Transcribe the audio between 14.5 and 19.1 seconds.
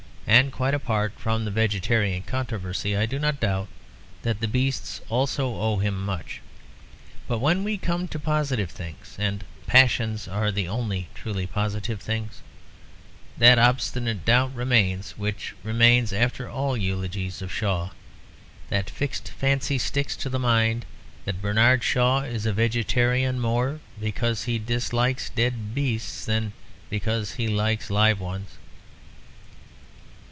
remains which remains after all eulogies of Shaw. That